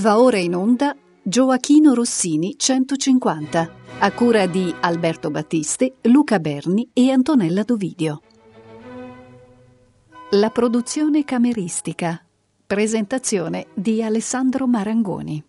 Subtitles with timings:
[0.00, 7.10] Va ora in onda Gioachino Rossini 150, a cura di Alberto Battisti, Luca Berni e
[7.10, 8.22] Antonella Dovidio.
[10.30, 12.24] La produzione cameristica.
[12.66, 15.44] Presentazione di Alessandro Marangoni.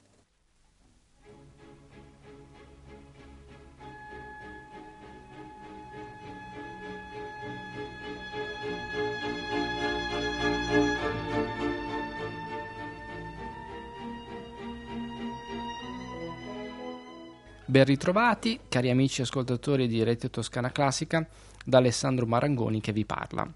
[17.71, 21.25] Ben ritrovati, cari amici ascoltatori di Rete Toscana Classica,
[21.63, 23.49] da Alessandro Marangoni che vi parla.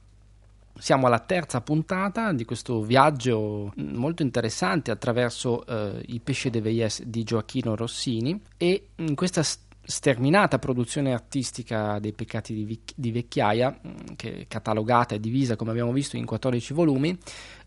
[0.78, 7.04] Siamo alla terza puntata di questo viaggio molto interessante attraverso eh, i Pesce de Veyes
[7.04, 13.77] di Gioacchino Rossini e in questa sterminata produzione artistica dei peccati di, vic- di vecchiaia,
[14.16, 17.20] che è catalogata e divisa come abbiamo visto in 14 volumi,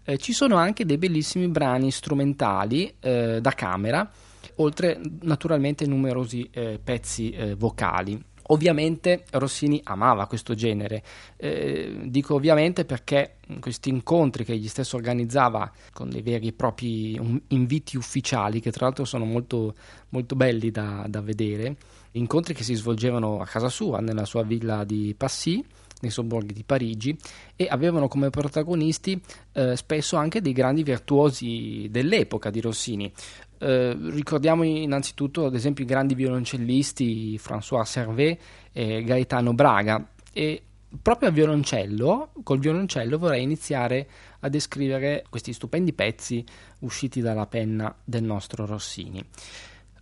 [0.03, 4.11] eh, ci sono anche dei bellissimi brani strumentali eh, da camera
[4.56, 8.20] oltre naturalmente numerosi eh, pezzi eh, vocali.
[8.50, 11.03] Ovviamente Rossini amava questo genere,
[11.36, 17.20] eh, dico ovviamente perché questi incontri che egli stesso organizzava con dei veri e propri
[17.48, 19.75] inviti ufficiali, che tra l'altro sono molto,
[20.11, 21.77] molto belli da, da vedere,
[22.12, 25.62] incontri che si svolgevano a casa sua, nella sua villa di Passy,
[26.00, 27.16] nei sobborghi di Parigi
[27.56, 29.20] e avevano come protagonisti
[29.53, 33.12] eh, spesso anche dei grandi virtuosi dell'epoca di Rossini.
[33.59, 38.41] Eh, ricordiamo innanzitutto ad esempio i grandi violoncellisti François Servet
[38.73, 40.62] e Gaetano Braga e
[41.03, 44.09] proprio a violoncello, col violoncello vorrei iniziare
[44.41, 46.45] a descrivere questi stupendi pezzi
[46.81, 49.23] usciti dalla penna del nostro Rossini.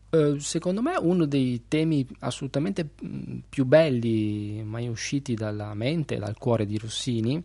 [0.09, 6.39] Uh, secondo me uno dei temi assolutamente mm, più belli mai usciti dalla mente dal
[6.39, 7.43] cuore di Rossini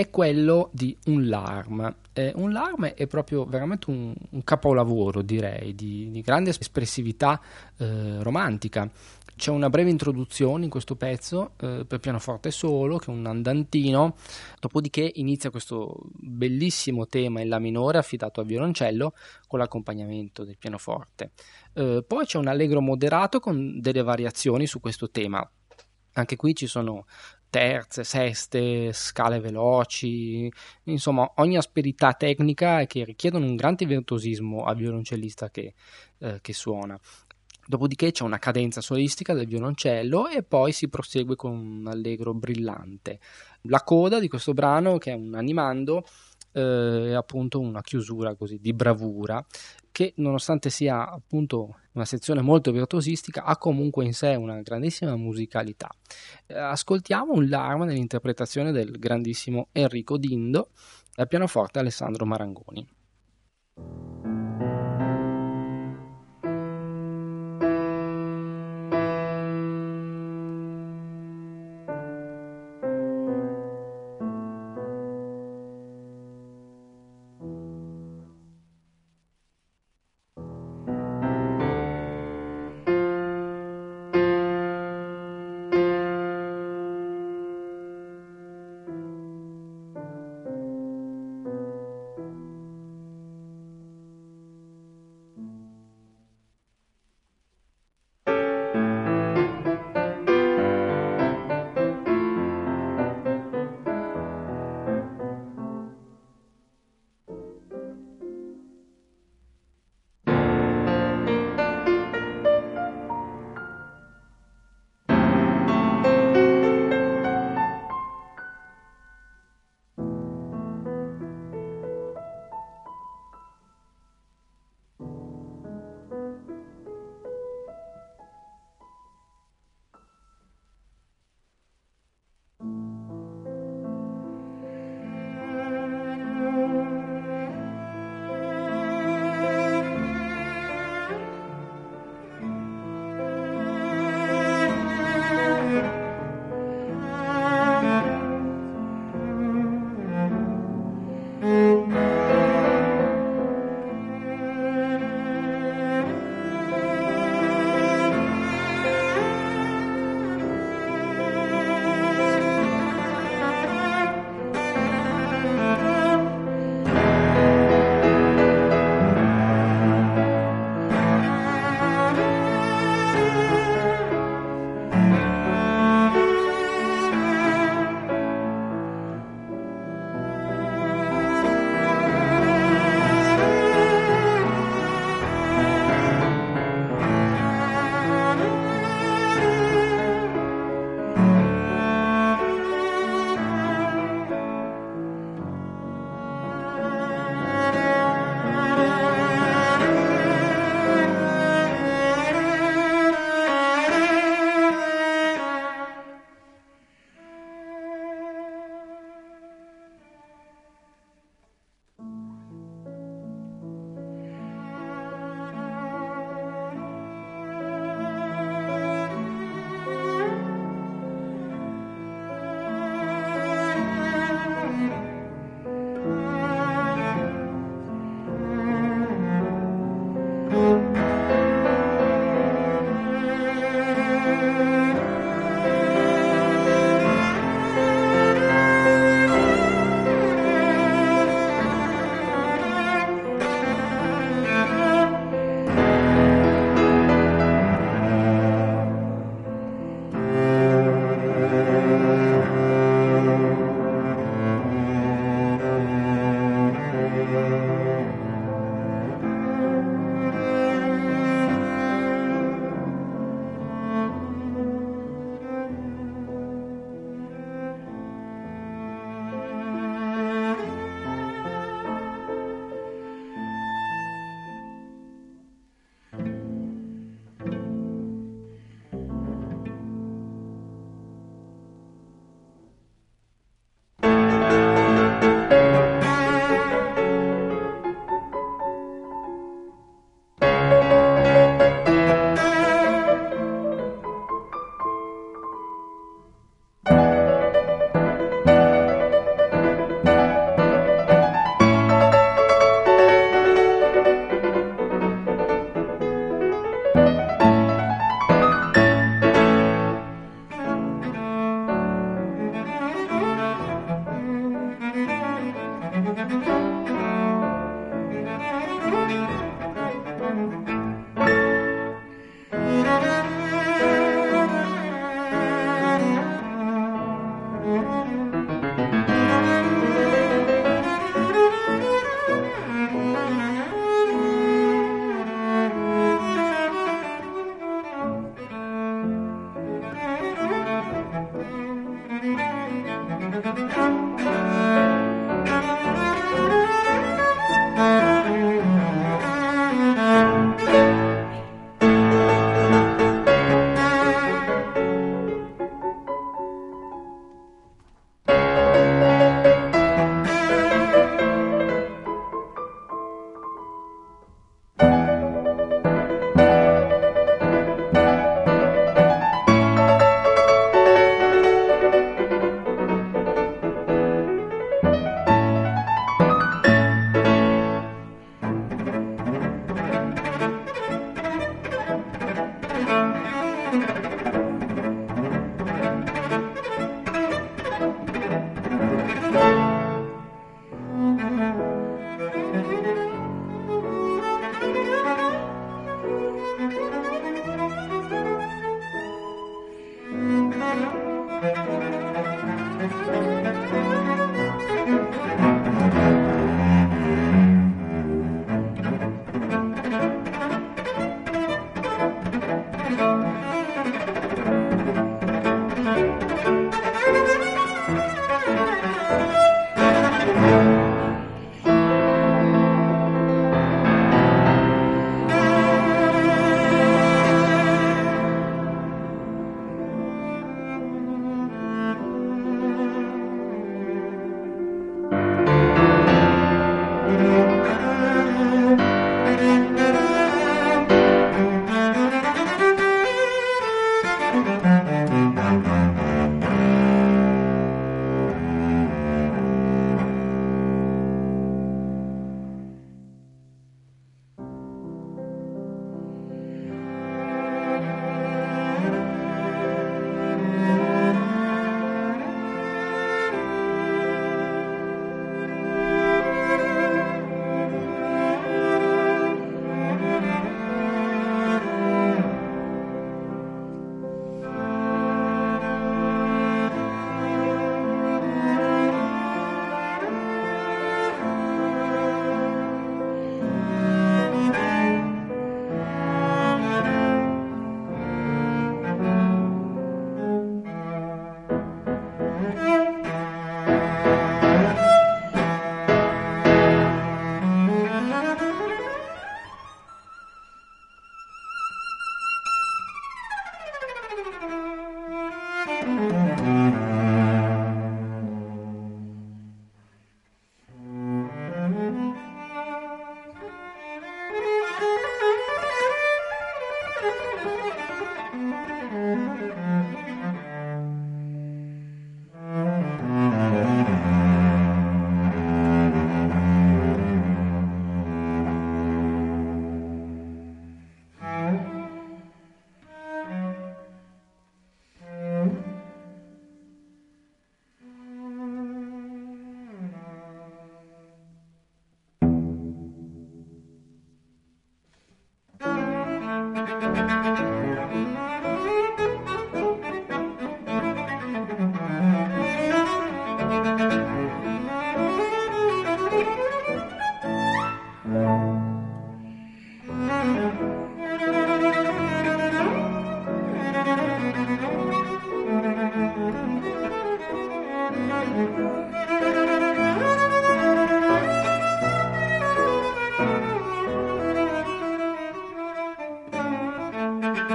[0.00, 1.94] è quello di un larm.
[2.14, 7.38] Eh, un larm è proprio veramente un, un capolavoro, direi, di, di grande espressività
[7.76, 8.90] eh, romantica.
[9.36, 14.16] C'è una breve introduzione in questo pezzo eh, per pianoforte solo, che è un andantino,
[14.58, 19.12] dopodiché inizia questo bellissimo tema in La minore affidato al violoncello
[19.46, 21.32] con l'accompagnamento del pianoforte.
[21.74, 25.46] Eh, poi c'è un allegro moderato con delle variazioni su questo tema.
[26.14, 27.06] Anche qui ci sono
[27.50, 30.50] terze, seste, scale veloci,
[30.84, 35.74] insomma ogni asperità tecnica che richiedono un grande virtuosismo al violoncellista che,
[36.18, 36.98] eh, che suona.
[37.66, 43.20] Dopodiché c'è una cadenza solistica del violoncello e poi si prosegue con un allegro brillante.
[43.62, 46.04] La coda di questo brano, che è un animando,
[46.52, 49.44] eh, appunto una chiusura così di bravura
[49.92, 55.88] che nonostante sia appunto una sezione molto virtuosistica ha comunque in sé una grandissima musicalità.
[56.46, 60.70] Eh, ascoltiamo un larma nell'interpretazione del grandissimo Enrico Dindo
[61.16, 62.86] al pianoforte Alessandro Marangoni.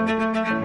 [0.06, 0.65] Música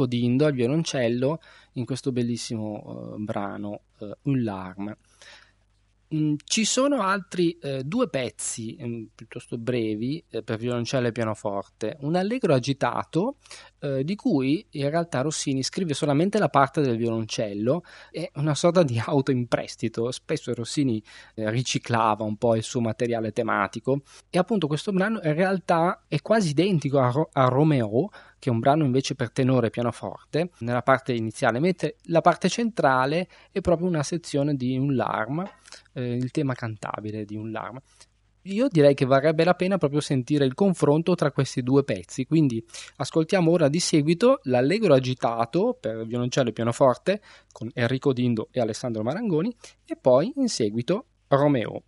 [0.00, 1.40] Enrico Dindo al violoncello
[1.74, 4.96] in questo bellissimo uh, brano uh, Un Larme.
[6.12, 11.98] Mm, ci sono altri eh, due pezzi mm, piuttosto brevi eh, per violoncello e pianoforte,
[12.00, 13.36] un allegro agitato
[13.78, 18.82] eh, di cui in realtà Rossini scrive solamente la parte del violoncello, è una sorta
[18.82, 21.00] di auto in prestito, spesso Rossini
[21.36, 24.02] eh, riciclava un po' il suo materiale tematico.
[24.30, 28.52] E appunto questo brano in realtà è quasi identico a, Ro- a Romeo, che è
[28.52, 33.60] un brano invece per tenore e pianoforte, nella parte iniziale, mentre la parte centrale è
[33.60, 35.44] proprio una sezione di un larm,
[35.92, 37.78] eh, il tema cantabile di un larm.
[38.44, 42.64] Io direi che varrebbe la pena proprio sentire il confronto tra questi due pezzi, quindi
[42.96, 47.20] ascoltiamo ora di seguito l'allegro agitato per violoncello e pianoforte
[47.52, 49.54] con Enrico Dindo e Alessandro Marangoni
[49.84, 51.82] e poi in seguito Romeo.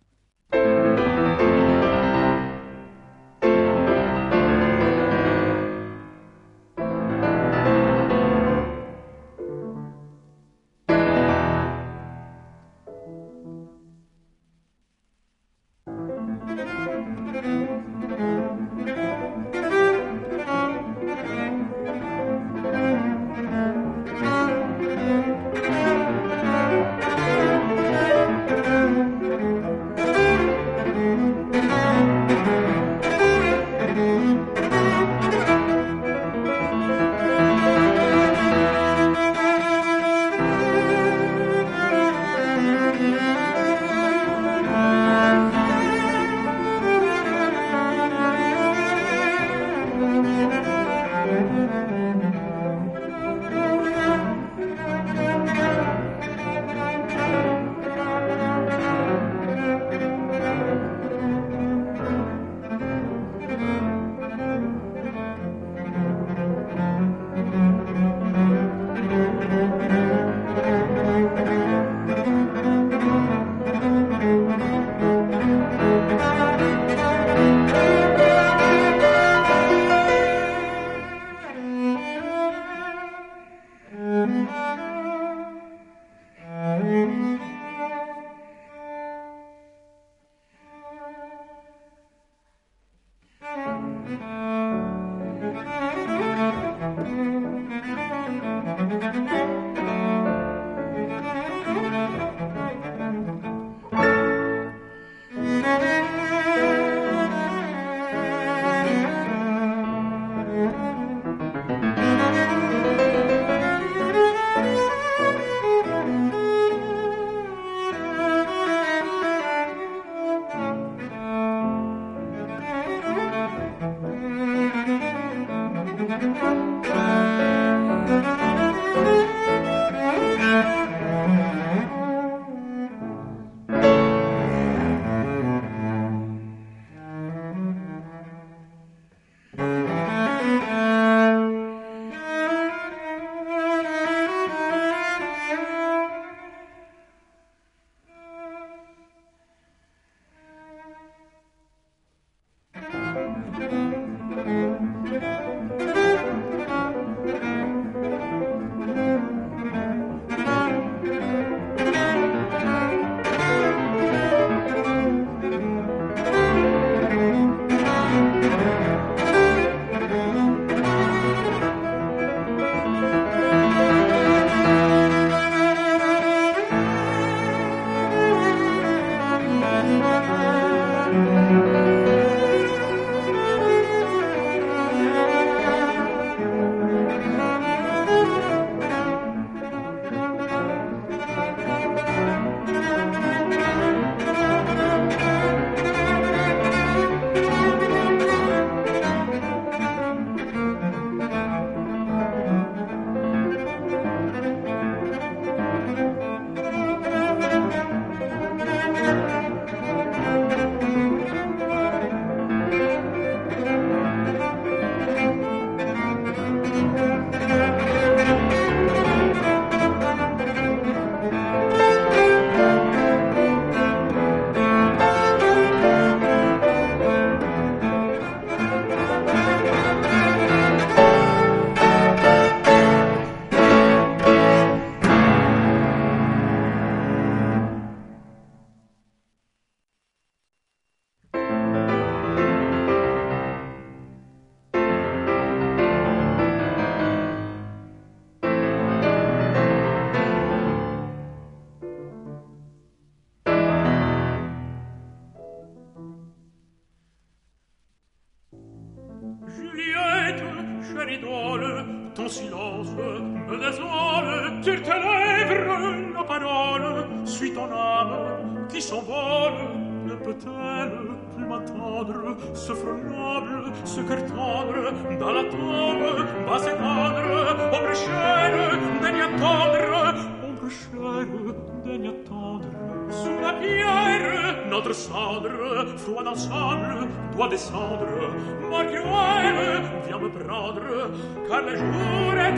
[290.53, 291.09] ordre,
[291.47, 292.53] car la jour est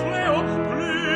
[0.00, 1.09] fléau plus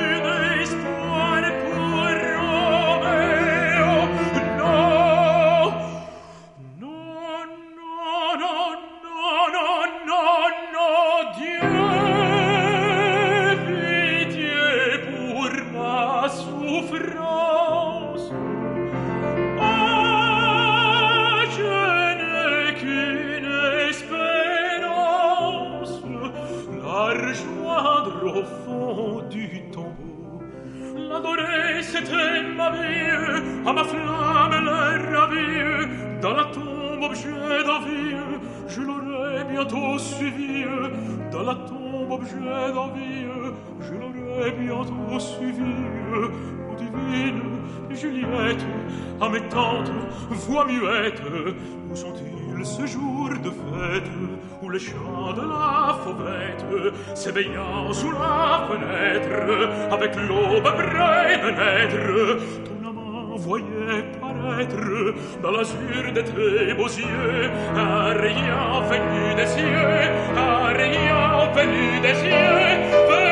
[49.41, 51.23] mes voix muette,
[51.91, 54.11] où sont-ils ce jour de fête,
[54.63, 56.65] où le chant de la fauvette
[57.15, 64.77] s'éveillant sous la fenêtre, avec l'aube près de naître, ton amant voyait paraître
[65.43, 72.15] dans l'azur de tes beaux yeux, un rayon venu des cieux, un rayon venu des
[72.15, 73.24] cieux,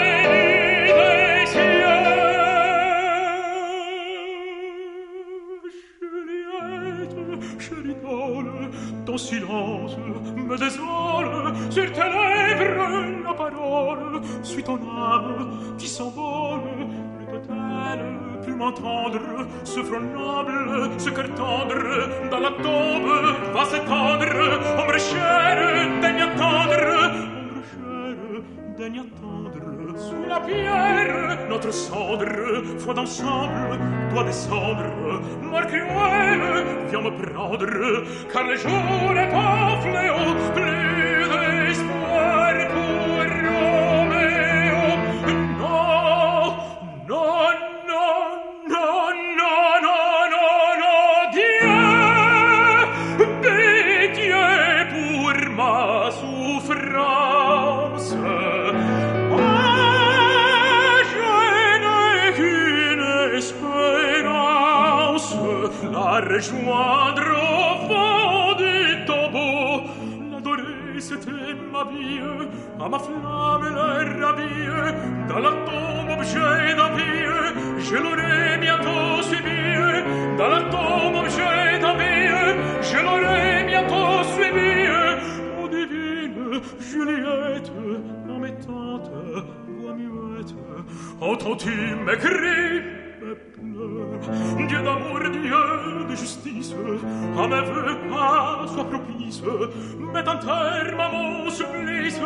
[18.62, 19.20] m'entendre,
[19.64, 21.82] ce front noble, ce cœur tendre,
[22.30, 23.12] dans la tombe
[23.54, 24.34] va s'étendre,
[24.80, 26.82] ombre chère, daigne attendre,
[27.42, 28.42] ombre chère,
[28.78, 32.26] daigne attendre, sous la pierre, notre cendre,
[32.78, 33.78] foi d'ensemble,
[34.12, 34.86] doit descendre,
[35.50, 37.66] mort cruelle, viens me prendre,
[38.32, 41.51] car le jour est un fléau, plus d'espoir
[66.42, 69.82] la rejoindre au fond du tombeau.
[70.30, 71.30] L'adorer, c'était
[71.72, 72.20] ma vie,
[72.80, 74.94] à ma flamme le ravir,
[75.28, 77.26] dans la tombe objet d'envie,
[77.78, 82.28] je l'aurais bientôt suivi, dans la tombe objet d'envie,
[82.82, 84.88] je l'aurais bientôt suivi.
[85.60, 87.70] Oh divine Juliette,
[88.26, 89.10] dans mes tantes,
[89.80, 90.54] voix muette,
[91.20, 96.74] entends-tu mes cris, mes pleurs, Dieu d'amour, Dieu de justice,
[97.38, 99.42] à mes vœux, à sois propice,
[99.98, 102.20] mets un terme à mon supplice,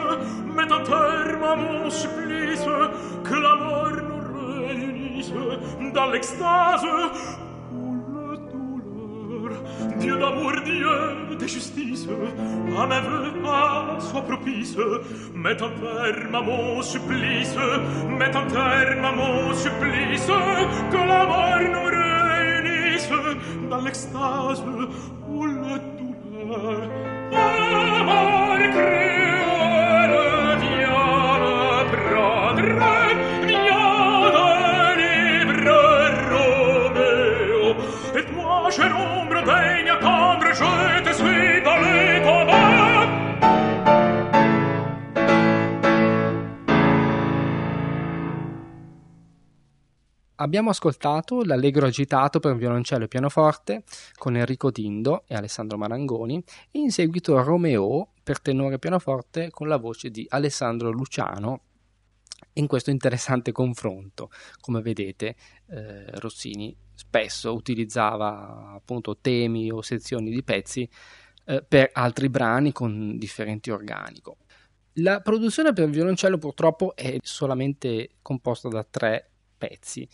[0.55, 2.67] mets un terme à mon supplice,
[3.25, 5.33] que la mort nous réunisse
[5.95, 6.87] dans l'extase.
[9.99, 12.07] Dieu d'amour, Dieu de justice,
[12.79, 14.77] à mes voeux, à sois propice,
[15.35, 17.57] mets un terme à mon supplice,
[18.09, 20.27] mets un terme à mon supplice,
[20.91, 23.09] que la mort nous réunisse
[23.71, 24.63] dans l'extase
[25.29, 26.83] ou la douleur.
[27.33, 30.17] Amor, créole,
[30.61, 31.39] viens
[31.91, 33.06] me prendre.
[50.37, 53.85] Abbiamo ascoltato l'allegro agitato per violoncello e pianoforte
[54.17, 59.69] con Enrico Tindo e Alessandro Marangoni e in seguito Romeo per tenore e pianoforte con
[59.69, 61.61] la voce di Alessandro Luciano
[62.55, 64.31] in questo interessante confronto.
[64.61, 65.37] Come vedete,
[65.69, 70.89] eh, Rossini spesso utilizzava appunto temi o sezioni di pezzi
[71.45, 74.39] eh, per altri brani con differenti organico.
[75.01, 80.09] La produzione per violoncello purtroppo è solamente composta da tre pezzi.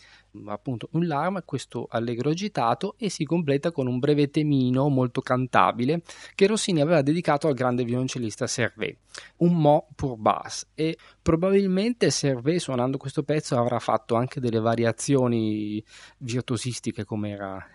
[0.47, 6.03] Appunto un larm, questo allegro agitato e si completa con un breve temino molto cantabile
[6.35, 8.97] che Rossini aveva dedicato al grande violoncellista Servet,
[9.39, 15.85] un mo pour basse e probabilmente Servet suonando questo pezzo avrà fatto anche delle variazioni
[16.19, 17.67] virtuosistiche come era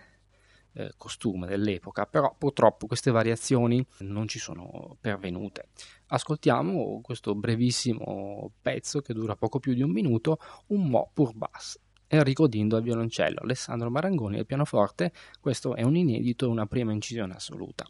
[0.72, 5.68] eh, costume dell'epoca, però purtroppo queste variazioni non ci sono pervenute.
[6.08, 11.80] Ascoltiamo questo brevissimo pezzo che dura poco più di un minuto, un mo pour basse.
[12.08, 16.92] Enrico Dindo al violoncello, Alessandro Marangoni al pianoforte, questo è un inedito e una prima
[16.92, 17.84] incisione assoluta.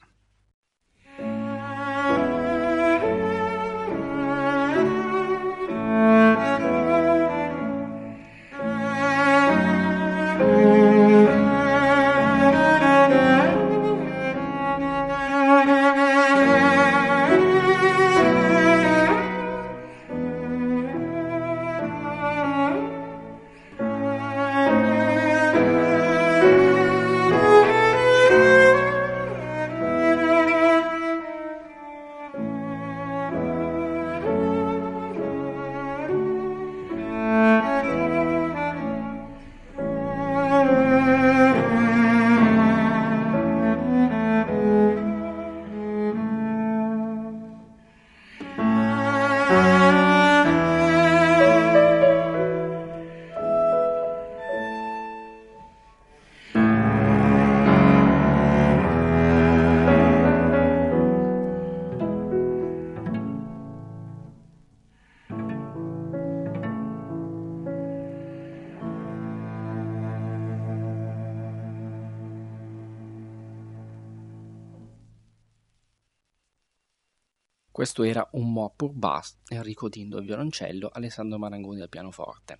[77.98, 82.56] Questo era un mo pour basse, Enrico Dindo al violoncello, Alessandro Marangoni al pianoforte.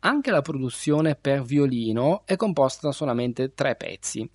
[0.00, 4.28] Anche la produzione per violino è composta da solamente tre pezzi.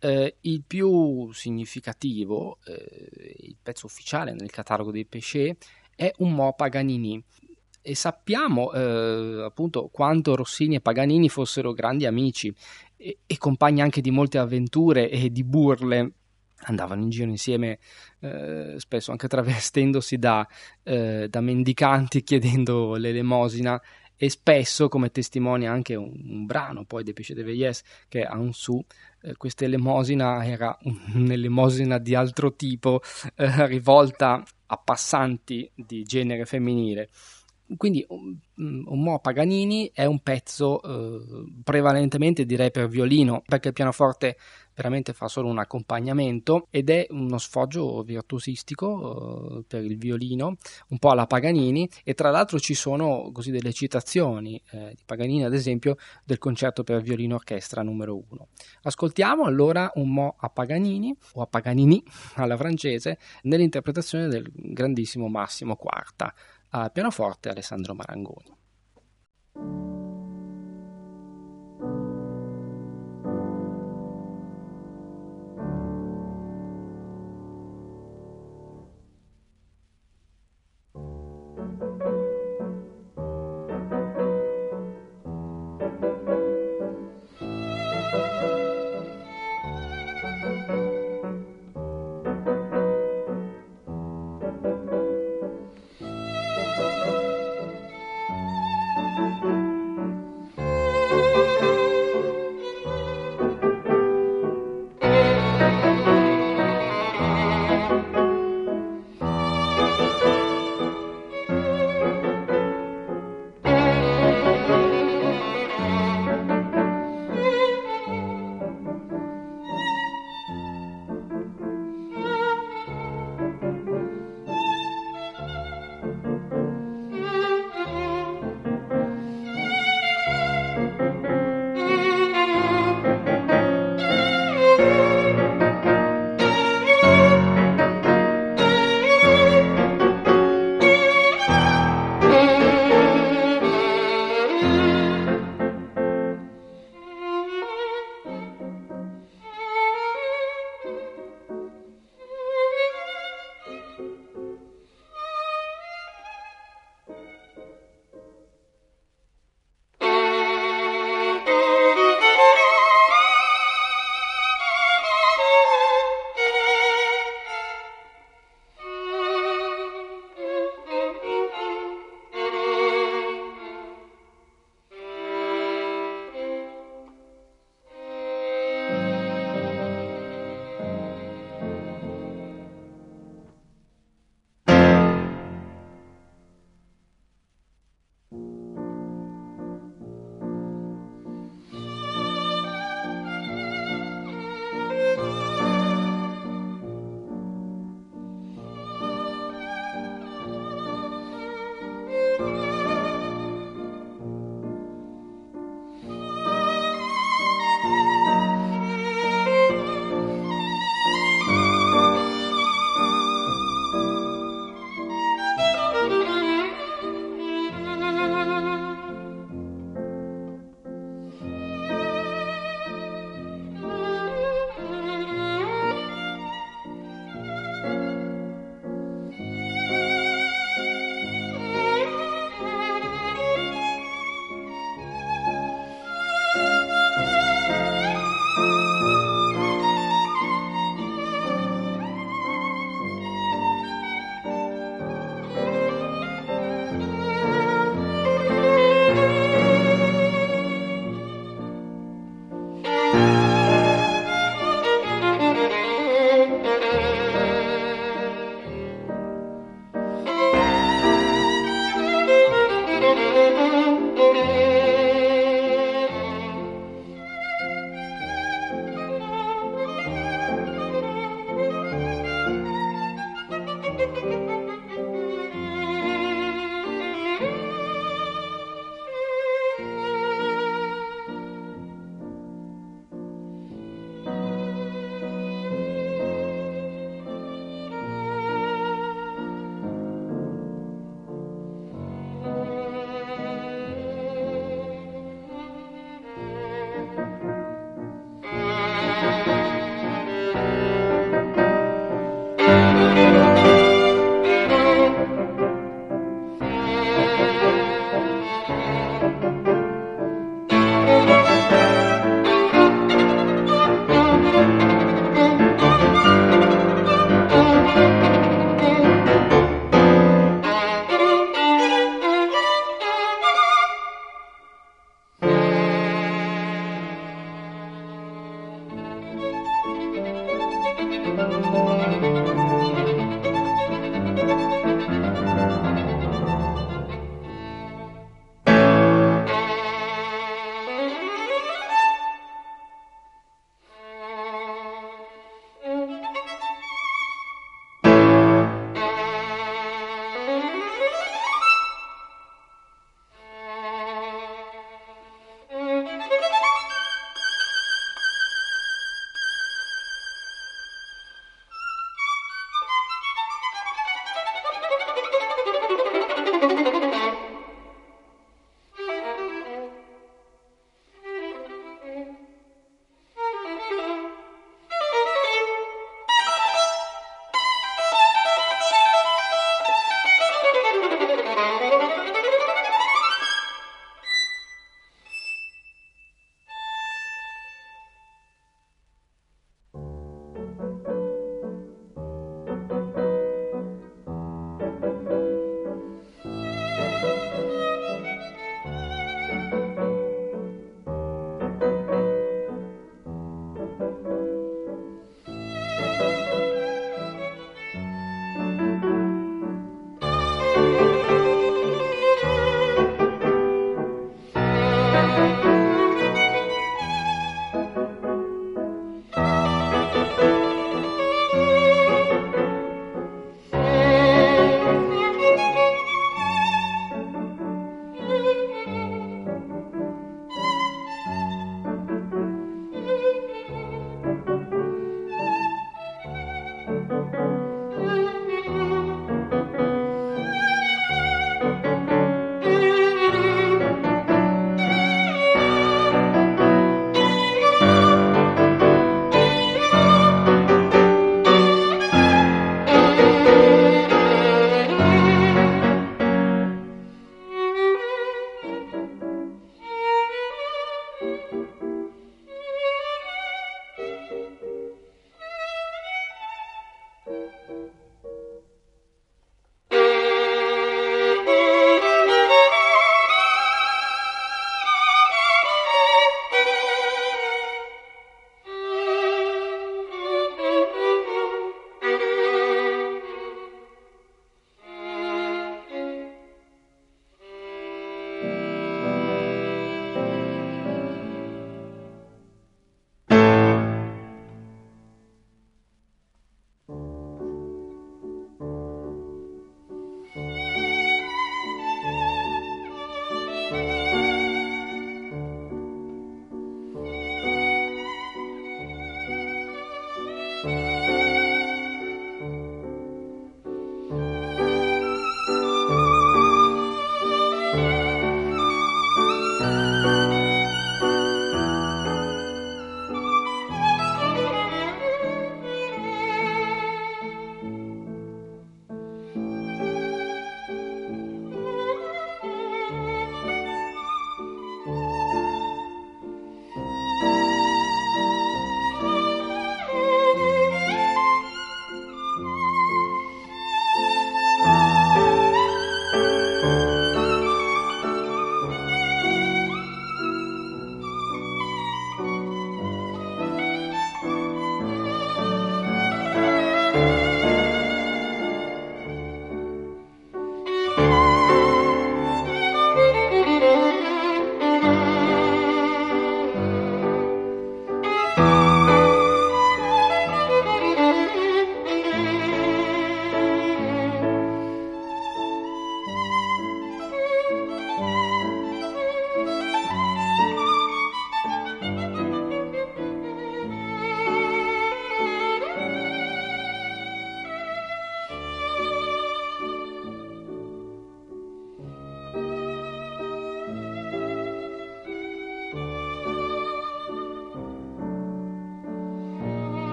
[0.00, 5.56] Eh, il più significativo, eh, il pezzo ufficiale nel catalogo dei Pesce,
[5.96, 7.24] è un Mo Paganini.
[7.80, 12.54] E sappiamo eh, appunto quanto Rossini e Paganini fossero grandi amici
[12.96, 16.12] e, e compagni anche di molte avventure e di burle
[16.64, 17.78] andavano in giro insieme,
[18.20, 20.46] eh, spesso anche travestendosi da,
[20.82, 23.80] eh, da, mendicanti chiedendo l'elemosina
[24.16, 28.32] e spesso, come testimonia anche un, un brano poi dei Pesce de Veillès che è
[28.34, 28.82] un su,
[29.22, 30.76] eh, questa elemosina era
[31.14, 33.00] un'elemosina di altro tipo
[33.34, 37.10] eh, rivolta a passanti di genere femminile.
[37.76, 43.74] Quindi un, un Mo Paganini è un pezzo eh, prevalentemente direi per violino, perché il
[43.74, 44.36] pianoforte
[44.74, 50.56] veramente fa solo un accompagnamento ed è uno sfoggio virtuosistico eh, per il violino,
[50.88, 55.44] un po' alla Paganini e tra l'altro ci sono così delle citazioni eh, di Paganini
[55.44, 58.48] ad esempio del concerto per violino orchestra numero 1.
[58.82, 62.02] Ascoltiamo allora un mo a Paganini o a Paganini
[62.34, 66.34] alla francese nell'interpretazione del grandissimo Massimo Quarta
[66.70, 70.03] al pianoforte Alessandro Marangoni.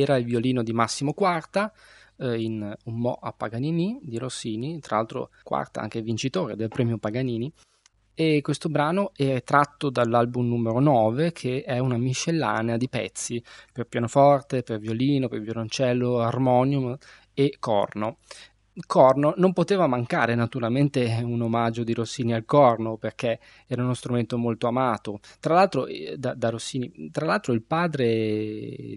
[0.00, 1.72] Era il violino di Massimo Quarta
[2.18, 6.98] eh, in Un Mo a Paganini di Rossini, tra l'altro Quarta anche vincitore del premio
[6.98, 7.52] Paganini.
[8.14, 13.40] E questo brano è tratto dall'album numero 9, che è una miscellanea di pezzi
[13.72, 16.96] per pianoforte, per violino, per violoncello, armonium
[17.32, 18.18] e corno
[18.86, 24.36] corno non poteva mancare naturalmente un omaggio di Rossini al corno perché era uno strumento
[24.36, 25.20] molto amato.
[25.40, 28.06] Tra l'altro, eh, da, da Rossini, tra l'altro il padre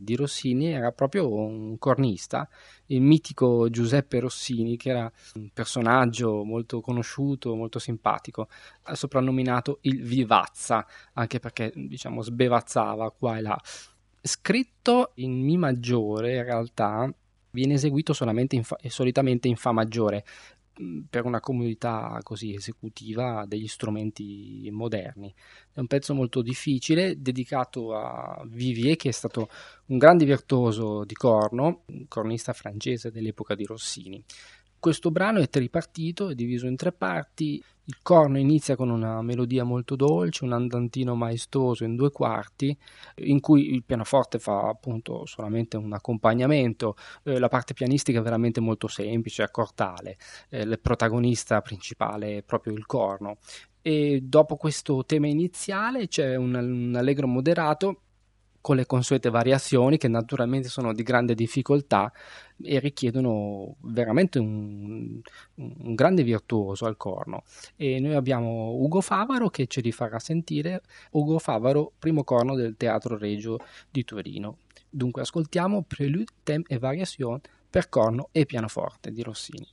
[0.02, 2.48] di Rossini era proprio un cornista,
[2.88, 8.50] il mitico Giuseppe Rossini, che era un personaggio molto conosciuto, molto simpatico,
[8.92, 13.60] soprannominato il Vivazza, anche perché diciamo sbevazzava qua e là.
[14.24, 17.12] Scritto in Mi maggiore, in realtà
[17.52, 18.14] viene eseguito
[18.50, 20.26] in fa- solitamente in Fa maggiore
[20.82, 25.34] mm, per una comunità così esecutiva degli strumenti moderni.
[25.72, 29.50] È un pezzo molto difficile, dedicato a Vivier, che è stato
[29.88, 34.24] un grande virtuoso di corno, un cornista francese dell'epoca di Rossini.
[34.82, 37.64] Questo brano è tripartito, è diviso in tre parti.
[37.84, 42.76] Il corno inizia con una melodia molto dolce, un andantino maestoso in due quarti,
[43.18, 46.96] in cui il pianoforte fa appunto solamente un accompagnamento.
[47.22, 50.18] Eh, la parte pianistica è veramente molto semplice, accortale.
[50.50, 53.38] Eh, il protagonista principale è proprio il corno.
[53.84, 58.02] E dopo questo tema iniziale c'è un, un allegro moderato
[58.62, 62.12] con le consuete variazioni che naturalmente sono di grande difficoltà
[62.64, 65.20] e richiedono veramente un,
[65.56, 67.44] un, grande virtuoso al corno.
[67.76, 70.82] E noi abbiamo Ugo Favaro che ce li farà sentire,
[71.12, 73.58] Ugo Favaro, primo corno del Teatro Regio
[73.90, 74.58] di Torino.
[74.90, 77.40] Dunque ascoltiamo Prelude, Thème e Variation
[77.70, 79.68] per corno e pianoforte di Rossini.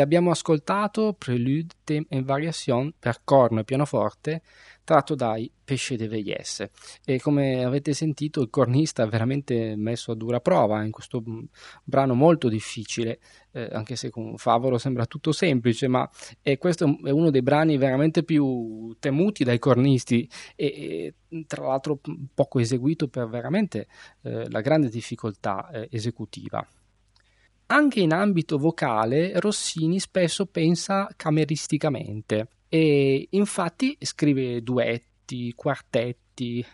[0.00, 4.42] Abbiamo ascoltato Prelude, Theme e Variation per corno e pianoforte
[4.90, 6.72] tratto dai Pesce de Veyesse
[7.04, 11.22] e come avete sentito il cornista è veramente messo a dura prova in questo
[11.84, 13.20] brano molto difficile
[13.52, 16.08] eh, anche se con Favoro sembra tutto semplice ma
[16.42, 22.00] eh, questo è uno dei brani veramente più temuti dai cornisti e, e tra l'altro
[22.34, 23.86] poco eseguito per veramente
[24.22, 26.66] eh, la grande difficoltà eh, esecutiva
[27.70, 36.64] anche in ambito vocale Rossini spesso pensa cameristicamente e infatti scrive duetti, quartetti,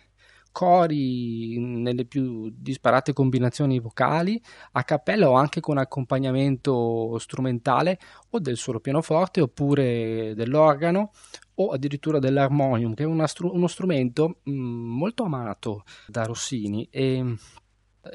[0.53, 4.41] cori nelle più disparate combinazioni vocali,
[4.73, 7.99] a cappella o anche con accompagnamento strumentale
[8.31, 11.13] o del solo pianoforte oppure dell'organo
[11.57, 17.37] o addirittura dell'armonium, che è uno strumento mh, molto amato da Rossini e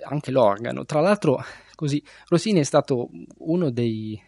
[0.04, 0.86] anche l'organo.
[0.86, 1.44] Tra l'altro,
[1.82, 3.10] così, Rossini è stato
[3.40, 4.22] uno dei,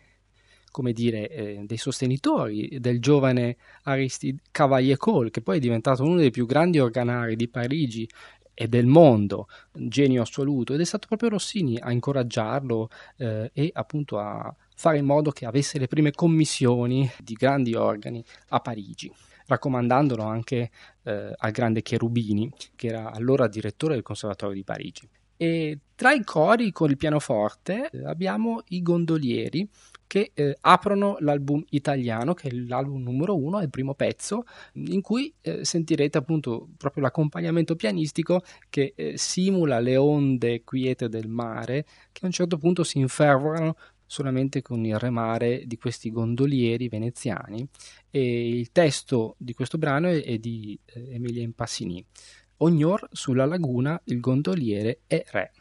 [0.92, 6.48] dire, eh, dei sostenitori del giovane Aristide Cavalier-Cole, che poi è diventato uno dei più
[6.48, 8.10] grandi organari di Parigi
[8.56, 14.18] e del mondo, genio assoluto, ed è stato proprio Rossini a incoraggiarlo eh, e appunto
[14.18, 19.12] a fare in modo che avesse le prime commissioni di grandi organi a Parigi
[19.46, 20.72] raccomandandolo anche
[21.04, 25.10] eh, al grande Cherubini, che era allora direttore del Conservatorio di Parigi.
[25.38, 29.68] E tra i cori con il pianoforte eh, abbiamo i gondolieri
[30.06, 35.02] che eh, aprono l'album italiano, che è l'album numero uno, è il primo pezzo, in
[35.02, 41.86] cui eh, sentirete appunto proprio l'accompagnamento pianistico che eh, simula le onde quiete del mare,
[42.12, 43.76] che a un certo punto si infervorano
[44.06, 47.68] solamente con il remare di questi gondolieri veneziani.
[48.12, 52.06] E il testo di questo brano è di eh, Emilia Impassini.
[52.58, 55.52] Ognor sulla laguna il gondoliere è re.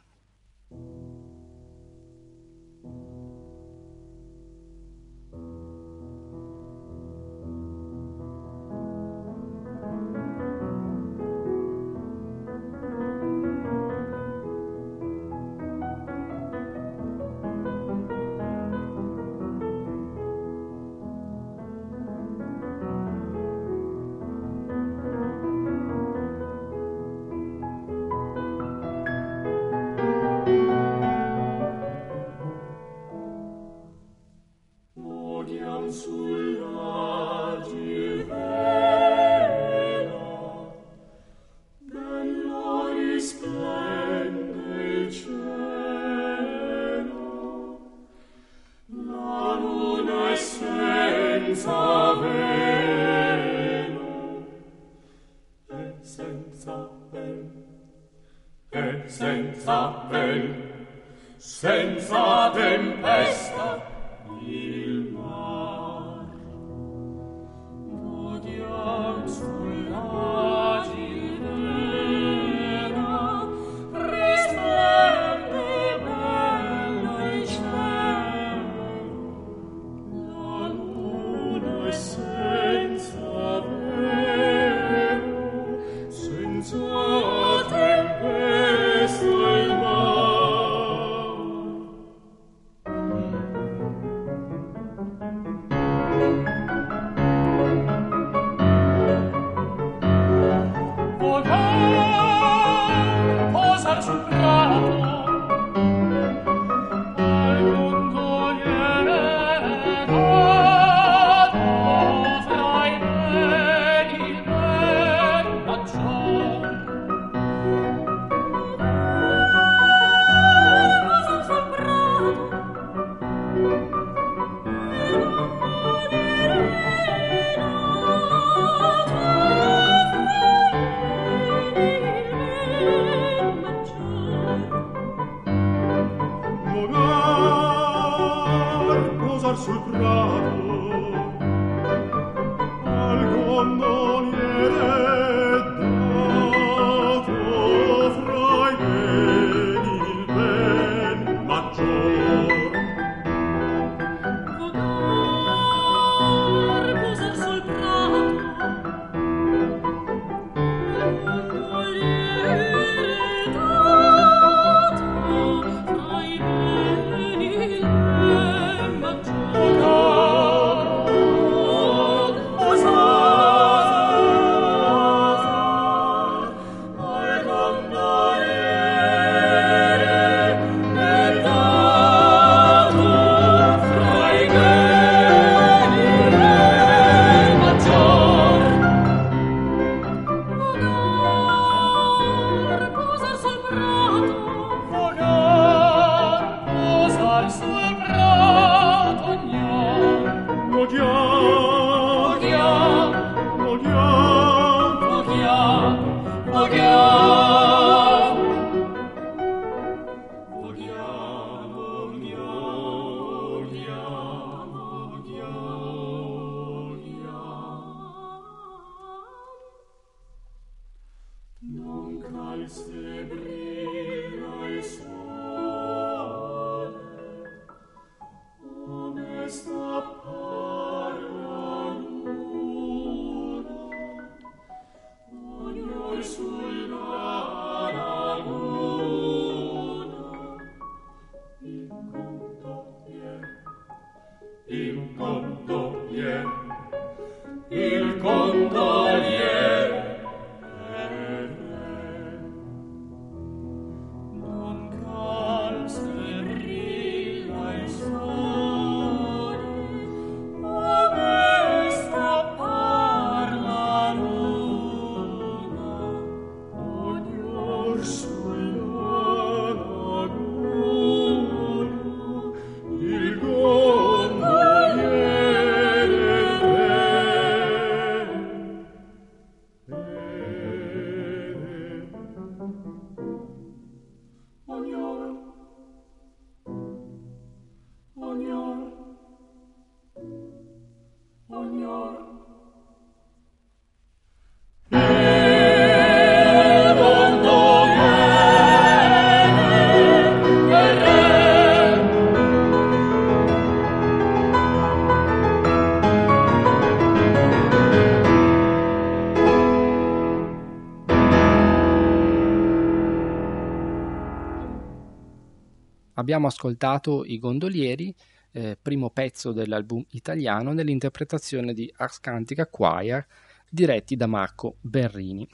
[316.33, 318.15] Abbiamo ascoltato I gondolieri,
[318.53, 323.27] eh, primo pezzo dell'album italiano, nell'interpretazione di Ars Cantica Choir,
[323.69, 325.47] diretti da Marco Berrini.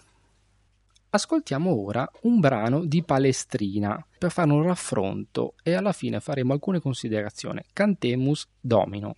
[1.11, 6.79] Ascoltiamo ora un brano di Palestrina per fare un raffronto e alla fine faremo alcune
[6.79, 7.61] considerazioni.
[7.73, 9.17] Cantemus Domino.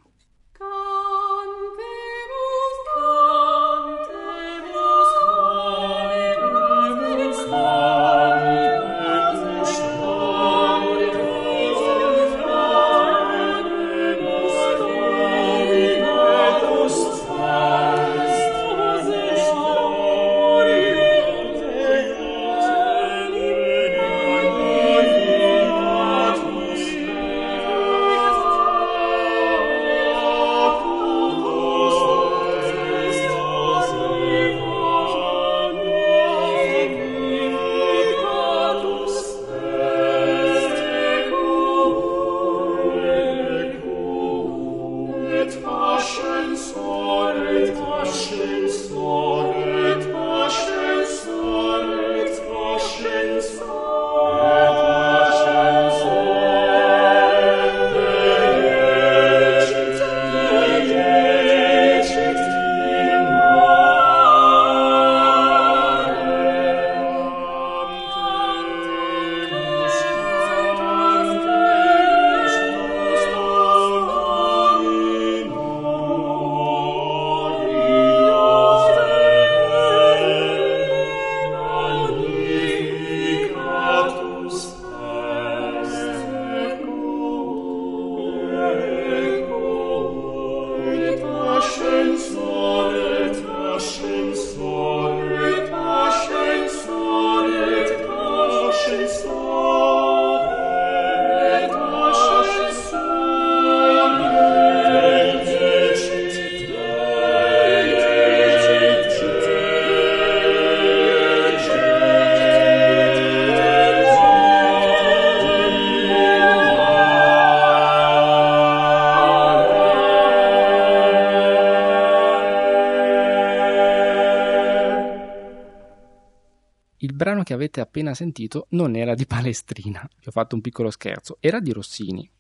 [127.51, 131.59] Che avete appena sentito non era di Palestrina, vi ho fatto un piccolo scherzo, era
[131.59, 132.30] di Rossini.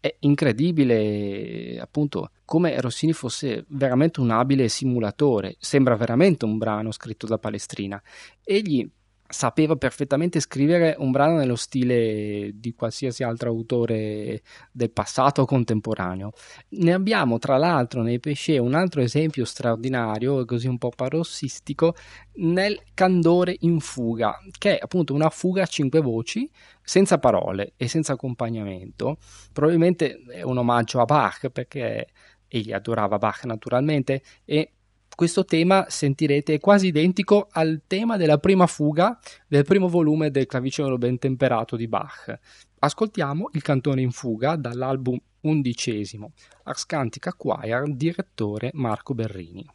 [0.00, 7.26] È incredibile appunto come Rossini fosse veramente un abile simulatore, sembra veramente un brano scritto
[7.26, 8.02] da Palestrina.
[8.42, 8.88] Egli
[9.28, 16.32] sapeva perfettamente scrivere un brano nello stile di qualsiasi altro autore del passato o contemporaneo.
[16.70, 21.94] Ne abbiamo tra l'altro nei Pesce un altro esempio straordinario, così un po' parossistico,
[22.34, 26.48] nel Candore in fuga, che è appunto una fuga a cinque voci,
[26.82, 29.18] senza parole e senza accompagnamento.
[29.52, 32.08] Probabilmente è un omaggio a Bach, perché
[32.48, 34.72] egli adorava Bach naturalmente, e
[35.16, 40.44] questo tema sentirete è quasi identico al tema della prima fuga del primo volume del
[40.44, 42.38] clavicembalo ben temperato di Bach.
[42.80, 46.32] Ascoltiamo il cantone in fuga dall'album undicesimo
[46.64, 49.66] Ars Cantica Choir, direttore Marco Berrini.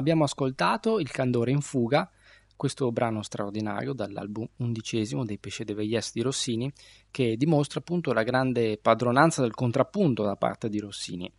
[0.00, 2.10] Abbiamo ascoltato Il candore in fuga,
[2.56, 6.72] questo brano straordinario dall'album undicesimo dei Pesce de Veillès di Rossini,
[7.10, 11.30] che dimostra appunto la grande padronanza del contrappunto da parte di Rossini.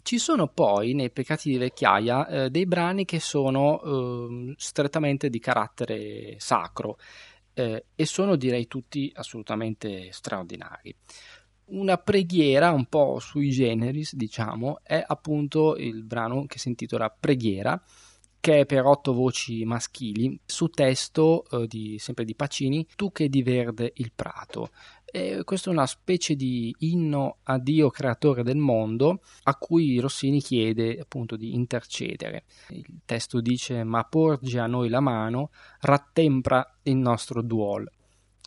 [0.00, 5.40] Ci sono poi nei Peccati di Vecchiaia eh, dei brani che sono eh, strettamente di
[5.40, 6.98] carattere sacro
[7.52, 10.94] eh, e sono direi tutti assolutamente straordinari.
[11.70, 17.80] Una preghiera un po' sui generis, diciamo, è appunto il brano che si intitola Preghiera,
[18.40, 23.28] che è per otto voci maschili, su testo eh, di, sempre di Pacini, Tu che
[23.28, 24.70] di verde il prato.
[25.04, 30.40] E questo è una specie di inno a Dio creatore del mondo a cui Rossini
[30.40, 32.44] chiede appunto di intercedere.
[32.68, 35.50] Il testo dice ma porgi a noi la mano,
[35.80, 37.90] rattempra il nostro duol.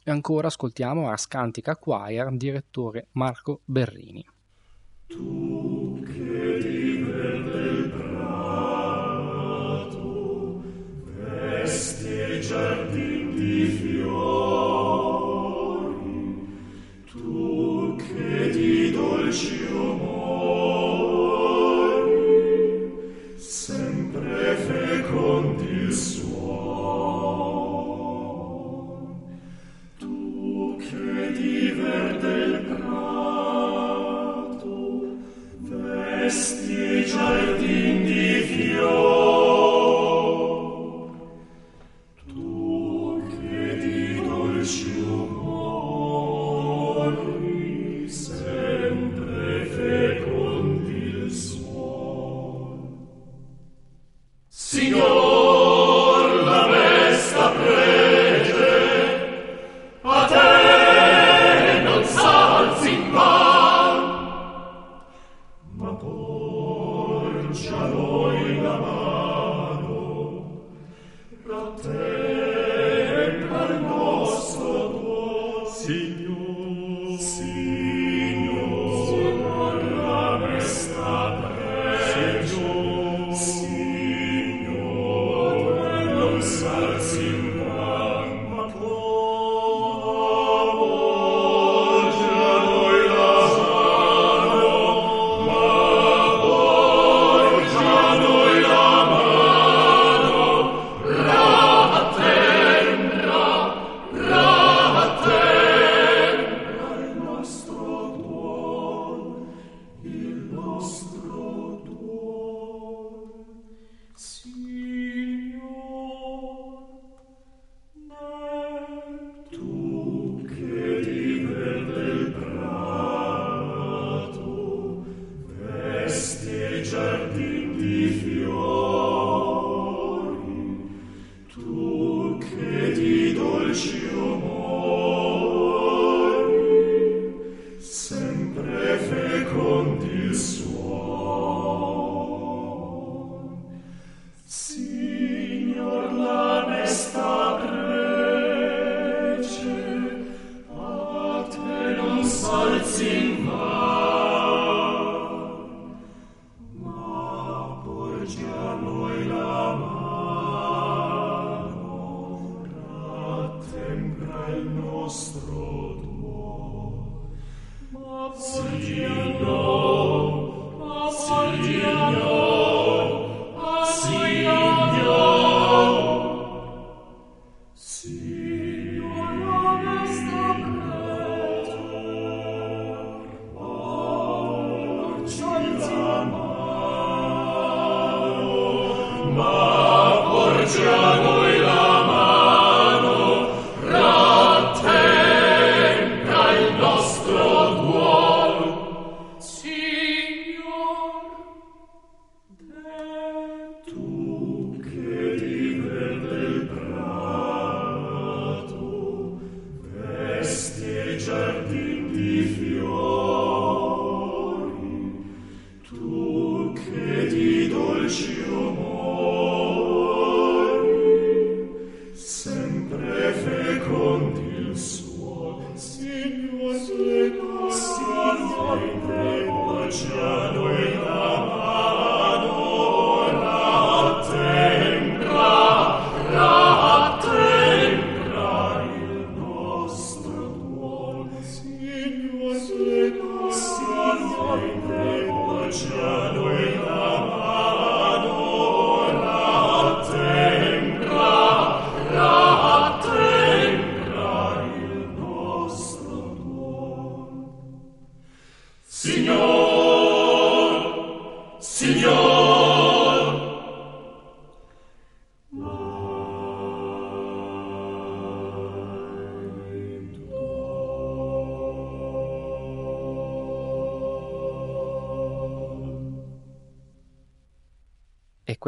[0.03, 4.25] E ancora ascoltiamo a Scantica Choir, direttore Marco Berrini.
[5.05, 9.43] Tu che di verde prato
[11.03, 14.01] vesti giardin di fiori,
[17.05, 19.60] tu che di dolci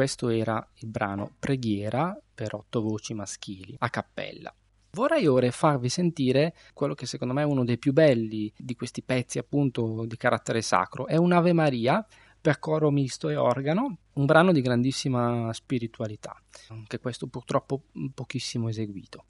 [0.04, 4.54] questo era il brano Preghiera per otto voci maschili, a cappella.
[4.90, 9.00] Vorrei ora farvi sentire quello che secondo me è uno dei più belli di questi
[9.00, 11.06] pezzi appunto di carattere sacro.
[11.06, 12.06] È un'Ave Maria
[12.38, 16.36] per coro misto e organo, un brano di grandissima spiritualità,
[16.68, 19.24] anche questo purtroppo pochissimo eseguito.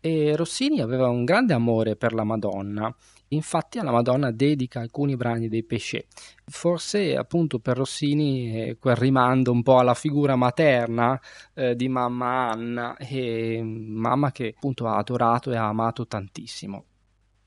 [0.00, 2.94] E Rossini aveva un grande amore per la Madonna,
[3.28, 6.06] infatti alla Madonna dedica alcuni brani dei Pesce.
[6.46, 11.20] Forse appunto per Rossini quel rimando un po' alla figura materna
[11.52, 16.84] eh, di mamma Anna, e mamma che appunto ha adorato e ha amato tantissimo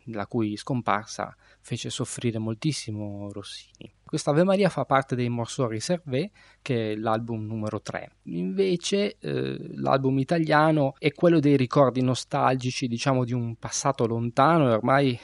[0.07, 3.91] la cui scomparsa fece soffrire moltissimo Rossini.
[4.13, 6.29] Questa Ave Maria fa parte dei Morceaux Reservé,
[6.61, 8.11] che è l'album numero 3.
[8.25, 14.73] Invece eh, l'album italiano è quello dei ricordi nostalgici, diciamo di un passato lontano e
[14.73, 15.19] ormai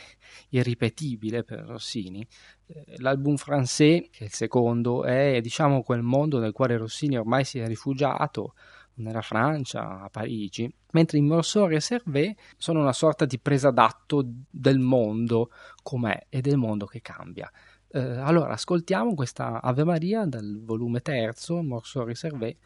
[0.49, 2.25] irripetibile per Rossini.
[2.65, 7.43] Eh, l'album Français, che è il secondo, è diciamo quel mondo nel quale Rossini ormai
[7.43, 8.55] si è rifugiato
[8.95, 14.79] nella Francia, a Parigi, mentre i Morceaux Reservé sono una sorta di presa d'atto del
[14.79, 15.51] mondo
[15.83, 17.51] com'è e del mondo che cambia.
[17.91, 22.57] Eh, allora, ascoltiamo questa Ave Maria dal volume terzo, Morceaux Reservé,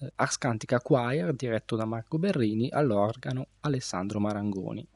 [0.00, 4.86] eh, Ars Cantica Choir, diretto da Marco Berrini, all'organo Alessandro Marangoni.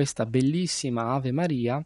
[0.00, 1.84] Questa bellissima Ave Maria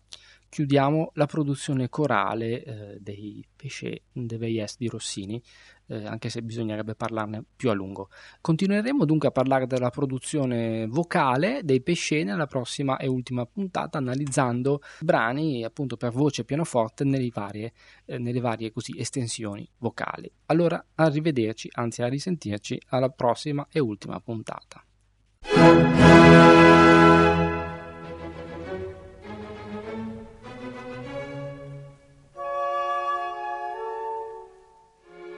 [0.49, 5.43] chiudiamo la produzione corale eh, dei Péché de Veillès di Rossini,
[5.89, 8.09] eh, anche se bisognerebbe parlarne più a lungo.
[8.41, 14.81] Continueremo dunque a parlare della produzione vocale dei Péché nella prossima e ultima puntata, analizzando
[15.01, 17.73] brani appunto per voce e pianoforte nelle varie,
[18.05, 20.31] eh, nelle varie così, estensioni vocali.
[20.47, 24.85] Allora, arrivederci, anzi a risentirci alla prossima e ultima puntata.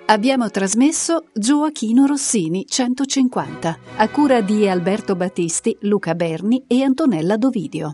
[0.09, 7.93] Abbiamo trasmesso Gioachino Rossini 150, a cura di Alberto Battisti, Luca Berni e Antonella Dovidio.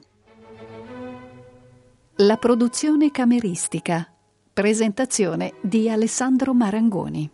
[2.16, 4.06] La produzione cameristica.
[4.52, 7.30] Presentazione di Alessandro Marangoni.